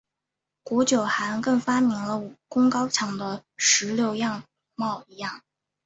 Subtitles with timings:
[0.63, 4.43] 古九寒更发现武功高强的石榴样
[4.73, 5.43] 貌一样。